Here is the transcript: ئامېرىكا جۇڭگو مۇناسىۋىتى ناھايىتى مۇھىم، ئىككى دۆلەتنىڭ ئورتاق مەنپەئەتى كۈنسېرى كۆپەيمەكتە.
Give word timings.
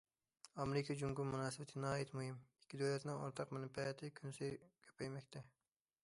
ئامېرىكا 0.61 0.93
جۇڭگو 1.01 1.25
مۇناسىۋىتى 1.31 1.83
ناھايىتى 1.83 2.17
مۇھىم، 2.19 2.39
ئىككى 2.61 2.79
دۆلەتنىڭ 2.83 3.21
ئورتاق 3.25 3.53
مەنپەئەتى 3.57 4.09
كۈنسېرى 4.21 4.57
كۆپەيمەكتە. 4.87 5.43